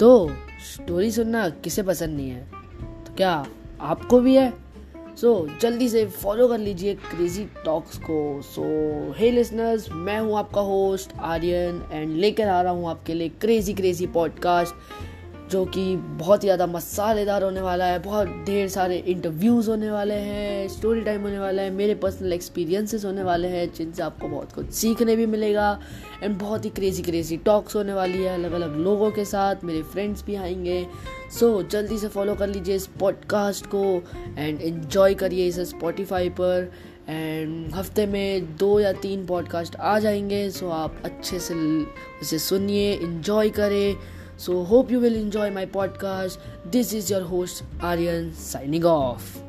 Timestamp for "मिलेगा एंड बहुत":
25.26-26.64